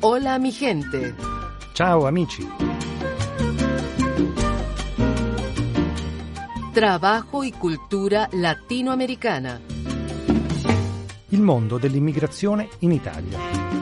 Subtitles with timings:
[0.00, 1.14] Hola mi gente.
[1.74, 2.44] Ciao amici.
[6.72, 9.60] Trabajo y cultura latinoamericana.
[11.28, 13.77] Il mondo dell'immigrazione in Italia.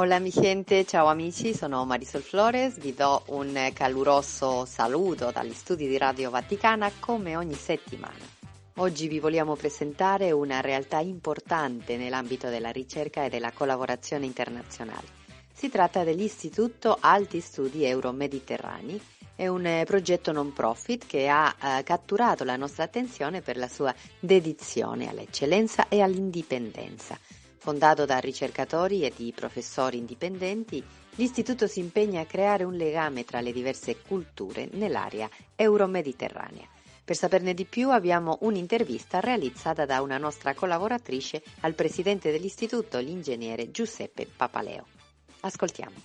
[0.00, 5.86] Hola mi gente, ciao amici, sono Marisol Flores, vi do un caloroso saluto dagli studi
[5.86, 8.24] di Radio Vaticana come ogni settimana.
[8.76, 15.06] Oggi vi vogliamo presentare una realtà importante nell'ambito della ricerca e della collaborazione internazionale.
[15.52, 18.98] Si tratta dell'Istituto Alti Studi Euro-Mediterranei,
[19.34, 23.94] è un progetto non profit che ha eh, catturato la nostra attenzione per la sua
[24.18, 27.18] dedizione all'eccellenza e all'indipendenza
[27.62, 30.82] Fondato da ricercatori e di professori indipendenti,
[31.16, 36.66] l'istituto si impegna a creare un legame tra le diverse culture nell'area euromediterranea.
[37.04, 43.70] Per saperne di più abbiamo un'intervista realizzata da una nostra collaboratrice al presidente dell'istituto, l'ingegnere
[43.70, 44.86] Giuseppe Papaleo.
[45.40, 45.96] Ascoltiamo.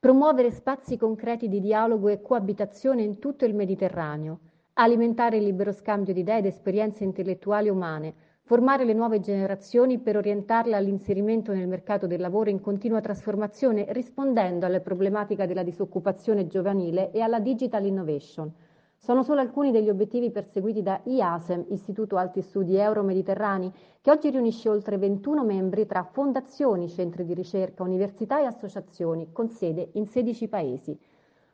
[0.00, 4.38] Promuovere spazi concreti di dialogo e coabitazione in tutto il Mediterraneo,
[4.74, 10.16] alimentare il libero scambio di idee ed esperienze intellettuali umane, formare le nuove generazioni per
[10.16, 17.10] orientarle all'inserimento nel mercato del lavoro in continua trasformazione, rispondendo alle problematiche della disoccupazione giovanile
[17.10, 18.52] e alla digital innovation–
[18.98, 24.68] sono solo alcuni degli obiettivi perseguiti da IASEM, Istituto Alti Studi Euro-Mediterranei, che oggi riunisce
[24.68, 30.48] oltre 21 membri tra fondazioni, centri di ricerca, università e associazioni, con sede in 16
[30.48, 30.98] paesi.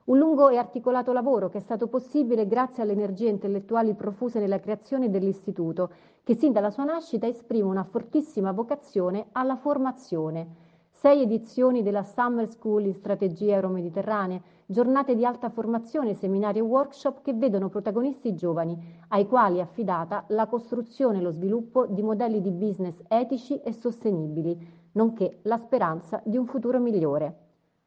[0.04, 4.60] Un lungo e articolato lavoro che è stato possibile grazie alle energie intellettuali profuse nella
[4.60, 5.90] creazione dell'istituto,
[6.24, 10.46] che sin dalla sua nascita esprime una fortissima vocazione alla formazione.
[10.90, 17.22] Sei edizioni della Summer School in strategie euro-mediterranee, giornate di alta formazione, seminari e workshop
[17.22, 18.76] che vedono protagonisti giovani,
[19.08, 23.72] ai quali è affidata la costruzione e lo sviluppo di modelli di business etici e
[23.72, 24.56] sostenibili,
[24.92, 27.38] nonché la speranza di un futuro migliore.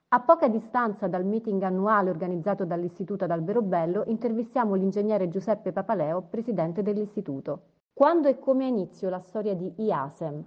[0.10, 6.82] A poca distanza dal meeting annuale organizzato dall'Istituto ad Alberobello, intervistiamo l'ingegnere Giuseppe Papaleo, presidente
[6.82, 7.62] dell'Istituto.
[7.94, 10.46] Quando e come ha inizio la storia di IASEM?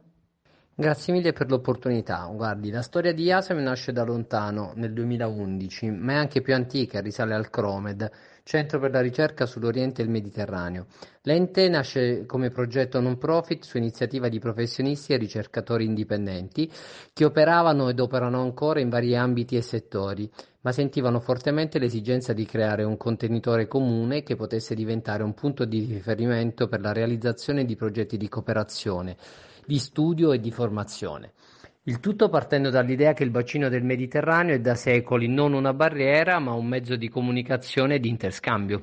[0.81, 2.27] Grazie mille per l'opportunità.
[2.33, 7.03] Guardi, la storia di Iasem nasce da lontano, nel 2011, ma è anche più antica,
[7.03, 8.11] risale al CROMED,
[8.45, 10.87] Centro per la ricerca sull'Oriente e il Mediterraneo.
[11.25, 16.73] L'ente nasce come progetto non profit su iniziativa di professionisti e ricercatori indipendenti
[17.13, 20.31] che operavano ed operano ancora in vari ambiti e settori,
[20.63, 25.85] ma sentivano fortemente l'esigenza di creare un contenitore comune che potesse diventare un punto di
[25.85, 29.19] riferimento per la realizzazione di progetti di cooperazione
[29.71, 31.35] di studio e di formazione.
[31.85, 36.41] Il tutto partendo dall'idea che il bacino del Mediterraneo è da secoli non una barriera,
[36.41, 38.83] ma un mezzo di comunicazione e di interscambio.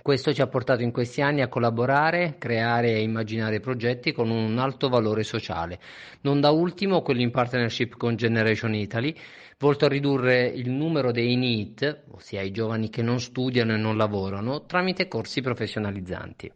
[0.00, 4.56] Questo ci ha portato in questi anni a collaborare, creare e immaginare progetti con un
[4.58, 5.80] alto valore sociale,
[6.20, 9.16] non da ultimo quello in partnership con Generation Italy,
[9.58, 13.96] volto a ridurre il numero dei NEET, ossia i giovani che non studiano e non
[13.96, 16.52] lavorano, tramite corsi professionalizzanti.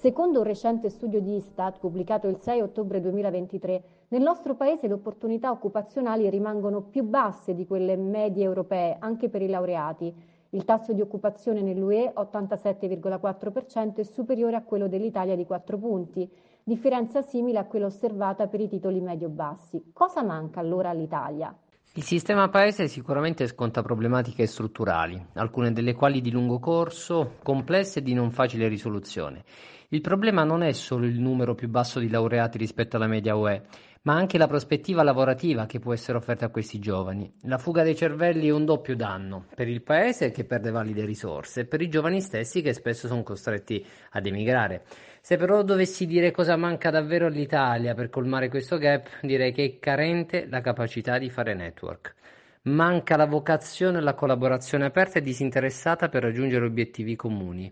[0.00, 4.94] Secondo un recente studio di Istat pubblicato il 6 ottobre 2023, nel nostro paese le
[4.94, 10.10] opportunità occupazionali rimangono più basse di quelle medie europee anche per i laureati.
[10.52, 16.26] Il tasso di occupazione nell'UE, 87,4%, è superiore a quello dell'Italia di 4 punti,
[16.64, 19.90] differenza simile a quella osservata per i titoli medio-bassi.
[19.92, 21.54] Cosa manca allora all'Italia?
[21.94, 28.02] Il sistema paese sicuramente sconta problematiche strutturali, alcune delle quali di lungo corso, complesse e
[28.02, 29.42] di non facile risoluzione.
[29.88, 33.64] Il problema non è solo il numero più basso di laureati rispetto alla media UE,
[34.02, 37.30] ma anche la prospettiva lavorativa che può essere offerta a questi giovani.
[37.42, 41.60] La fuga dei cervelli è un doppio danno per il paese che perde valide risorse
[41.60, 44.84] e per i giovani stessi che spesso sono costretti ad emigrare.
[45.20, 49.78] Se però dovessi dire cosa manca davvero all'Italia per colmare questo gap, direi che è
[49.78, 52.14] carente la capacità di fare network.
[52.62, 57.70] Manca la vocazione e la collaborazione aperta e disinteressata per raggiungere obiettivi comuni.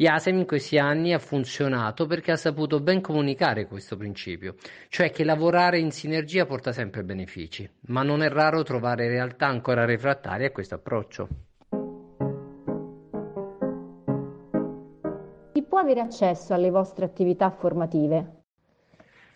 [0.00, 4.54] Yasem in questi anni ha funzionato perché ha saputo ben comunicare questo principio,
[4.88, 9.84] cioè che lavorare in sinergia porta sempre benefici, ma non è raro trovare realtà ancora
[9.84, 11.28] refrattarie a questo approccio.
[15.80, 18.39] avere accesso alle vostre attività formative?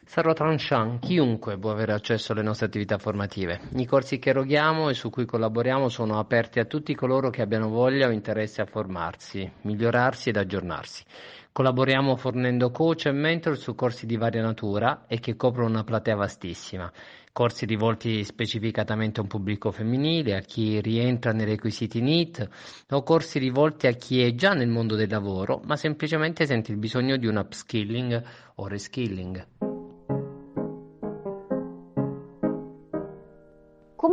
[0.06, 3.60] Sarò tranchant, chiunque può avere accesso alle nostre attività formative.
[3.74, 7.68] I corsi che eroghiamo e su cui collaboriamo sono aperti a tutti coloro che abbiano
[7.68, 11.02] voglia o interesse a formarsi, migliorarsi ed aggiornarsi.
[11.50, 16.16] Collaboriamo fornendo coach e mentor su corsi di varia natura e che coprono una platea
[16.16, 16.92] vastissima.
[17.32, 22.48] Corsi rivolti specificatamente a un pubblico femminile, a chi rientra nei requisiti NEET
[22.90, 26.78] o corsi rivolti a chi è già nel mondo del lavoro ma semplicemente sente il
[26.78, 28.22] bisogno di un upskilling
[28.56, 29.73] o reskilling.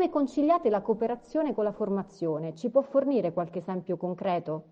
[0.02, 2.56] Come conciliate la cooperazione con la formazione?
[2.56, 4.64] Ci può fornire qualche esempio concreto?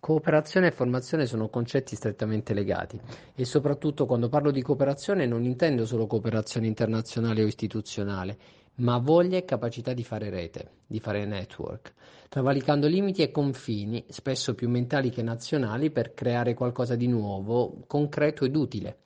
[0.00, 3.00] Cooperazione e formazione sono concetti strettamente legati
[3.36, 8.36] e soprattutto quando parlo di cooperazione non intendo solo cooperazione internazionale o istituzionale,
[8.78, 11.94] ma voglia e capacità di fare rete, di fare network,
[12.28, 18.44] travalicando limiti e confini, spesso più mentali che nazionali, per creare qualcosa di nuovo, concreto
[18.44, 18.98] ed utile.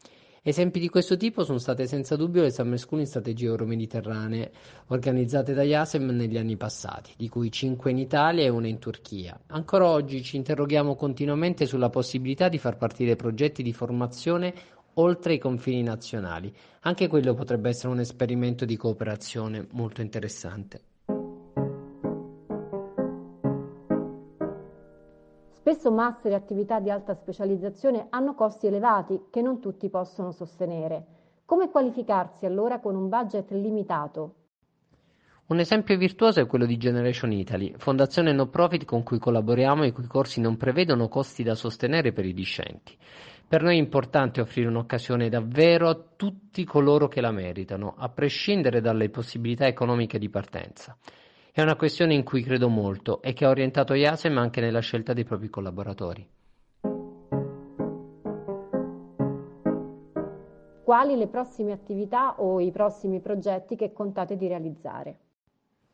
[0.45, 4.51] Esempi di questo tipo sono state senza dubbio le Summer School in strategie euromediterranee
[4.89, 9.39] organizzate da IASEM negli anni passati, di cui 5 in Italia e una in Turchia.
[9.47, 14.53] Ancora oggi ci interroghiamo continuamente sulla possibilità di far partire progetti di formazione
[14.95, 16.53] oltre i confini nazionali.
[16.81, 20.92] Anche quello potrebbe essere un esperimento di cooperazione molto interessante.
[25.73, 31.07] Spesso master e attività di alta specializzazione hanno costi elevati che non tutti possono sostenere.
[31.47, 34.35] Come qualificarsi allora con un budget limitato?
[35.47, 39.87] Un esempio virtuoso è quello di Generation Italy, fondazione no profit con cui collaboriamo e
[39.87, 42.95] i cui corsi non prevedono costi da sostenere per i discenti.
[43.49, 48.83] Per noi è importante offrire un'occasione davvero a tutti coloro che la meritano, a prescindere
[48.83, 50.95] dalle possibilità economiche di partenza.
[51.55, 55.13] È una questione in cui credo molto e che ha orientato IASEM anche nella scelta
[55.13, 56.27] dei propri collaboratori.
[60.83, 65.19] Quali le prossime attività o i prossimi progetti che contate di realizzare?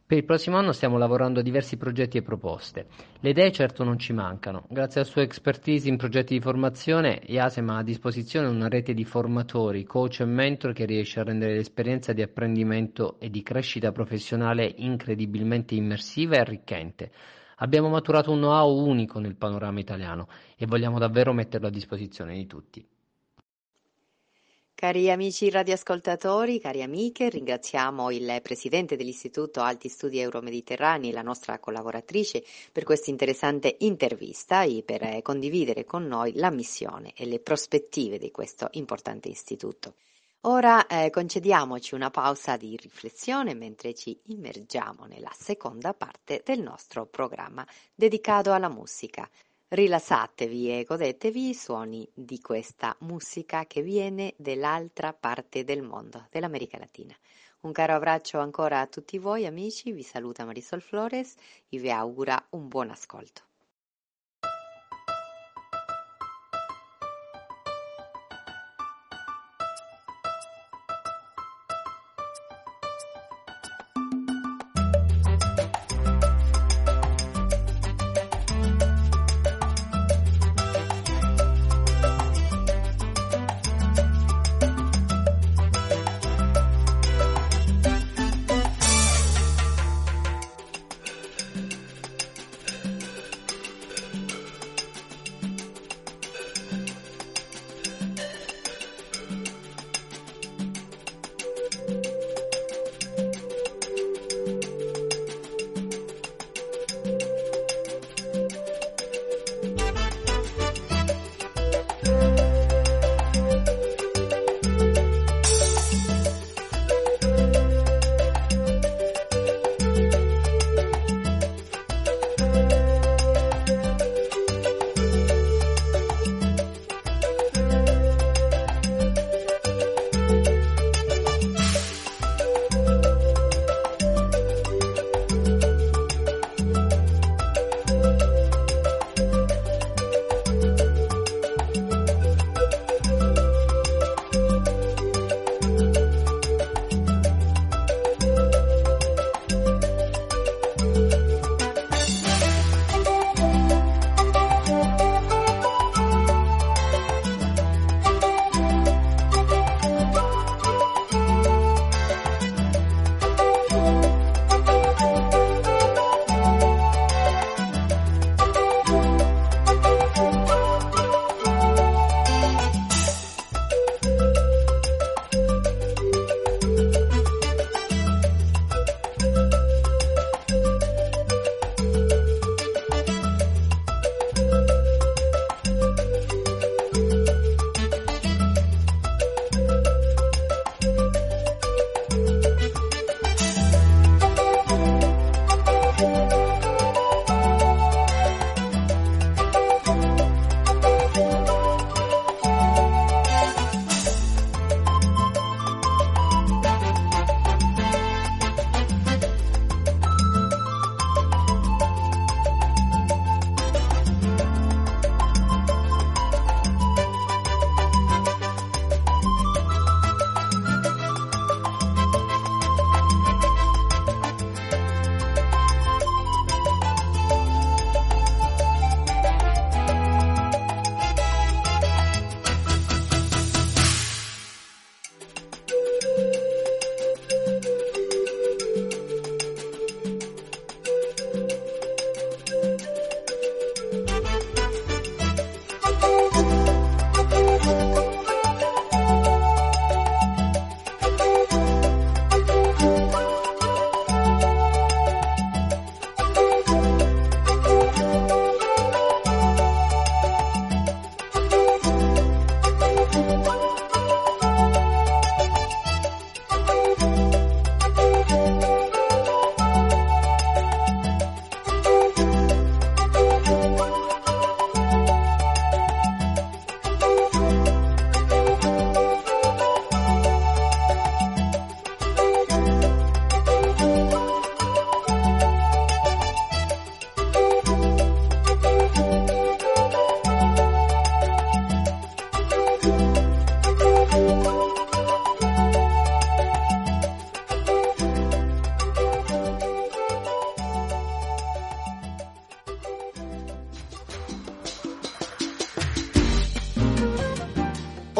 [0.09, 2.87] Per il prossimo anno stiamo lavorando a diversi progetti e proposte.
[3.21, 4.65] Le idee certo non ci mancano.
[4.71, 9.05] Grazie alla sua expertise in progetti di formazione, IASEM ha a disposizione una rete di
[9.05, 14.73] formatori, coach e mentor che riesce a rendere l'esperienza di apprendimento e di crescita professionale
[14.79, 17.11] incredibilmente immersiva e arricchente.
[17.57, 22.47] Abbiamo maturato un know-how unico nel panorama italiano e vogliamo davvero metterlo a disposizione di
[22.47, 22.83] tutti.
[24.81, 32.45] Cari amici radioascoltatori, cari amiche, ringraziamo il presidente dell'Istituto Alti Studi Euromediterranei, la nostra collaboratrice,
[32.71, 38.31] per questa interessante intervista e per condividere con noi la missione e le prospettive di
[38.31, 39.95] questo importante istituto.
[40.43, 47.05] Ora eh, concediamoci una pausa di riflessione mentre ci immergiamo nella seconda parte del nostro
[47.05, 49.29] programma dedicato alla musica.
[49.71, 56.79] Rilassatevi e godetevi i suoni di questa musica che viene dall'altra parte del mondo, dell'America
[56.79, 57.15] Latina.
[57.61, 61.35] Un caro abbraccio ancora a tutti voi amici, vi saluta Marisol Flores
[61.69, 63.48] e vi augura un buon ascolto.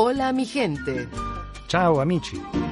[0.01, 1.09] Hola mi gente.
[1.67, 2.68] Ciao amici.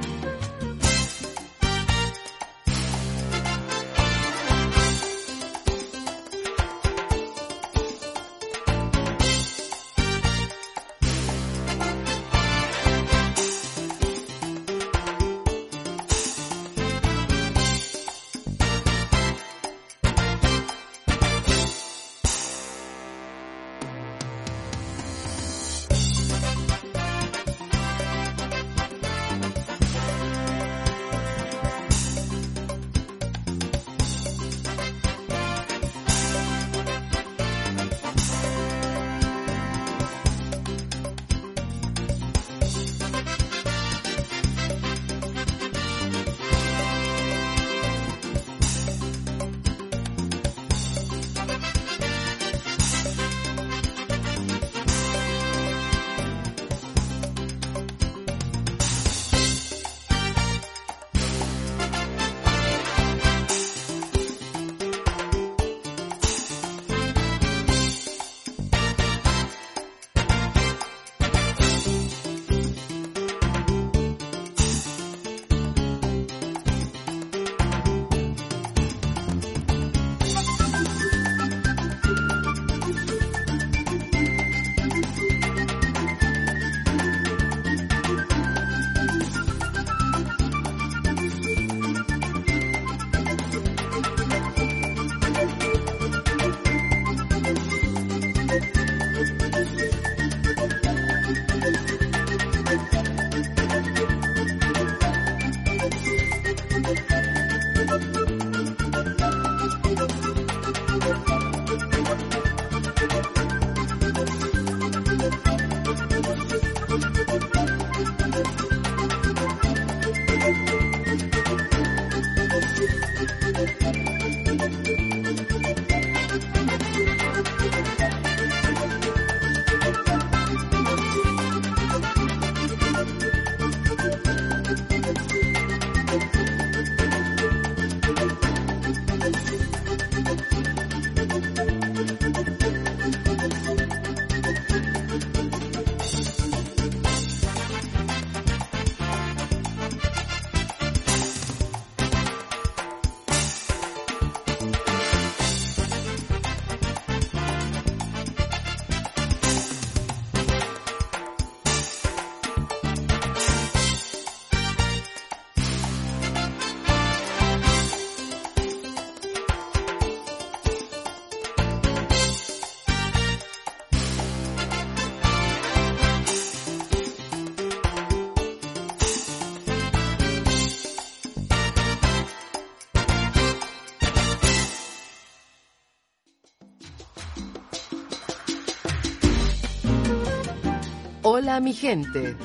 [191.60, 192.36] Mi gente.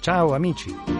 [0.00, 0.91] Ciao amici.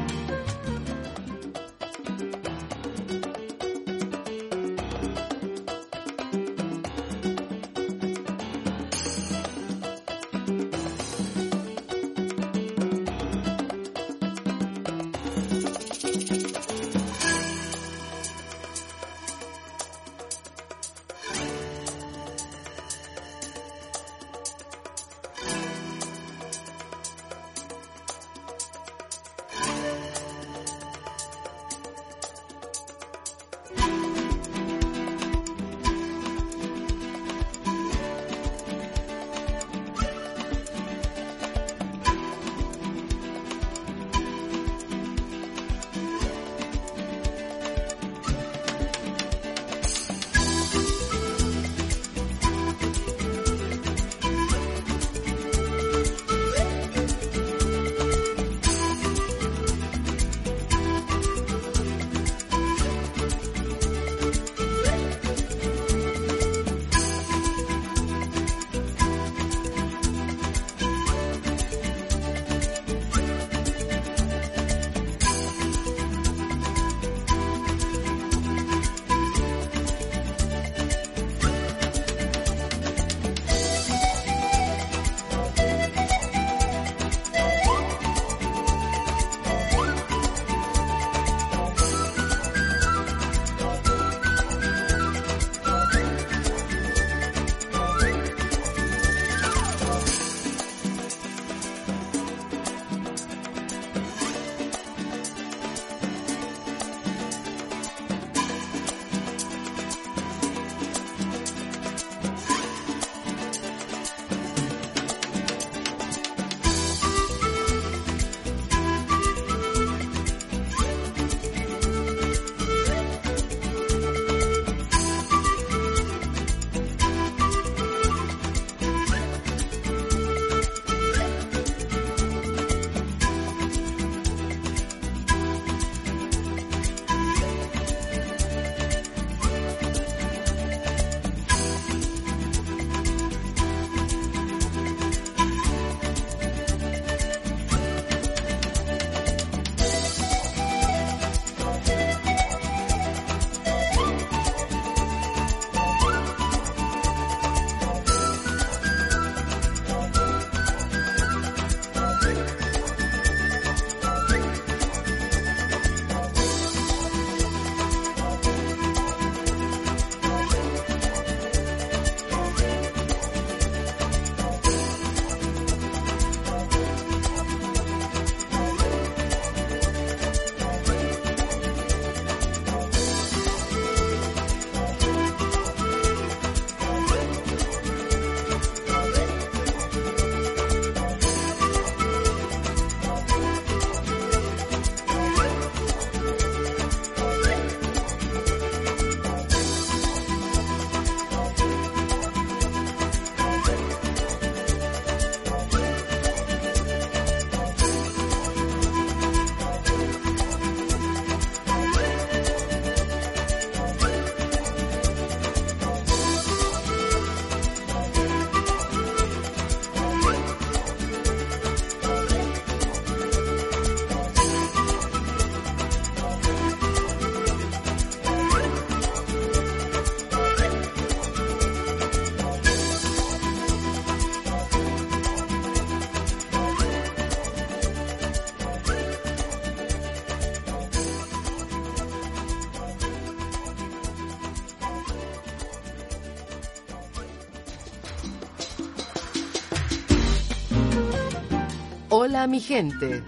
[252.15, 253.25] Hola mi gente.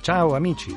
[0.00, 0.74] Ciao amici.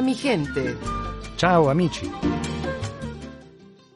[0.00, 0.76] Mi gente.
[1.36, 2.27] Ciao amici.